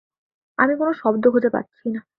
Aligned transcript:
আমি 0.59 0.73
কোনো 0.77 0.91
শব্দ 1.01 1.23
খুজে 1.33 1.49
পাচ্ছি 1.55 1.85
না। 1.95 2.01